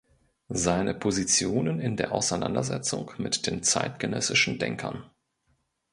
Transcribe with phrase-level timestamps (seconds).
[0.49, 5.05] Seine Positionen in der Auseinandersetzung mit den zeitgenössischen Denkern".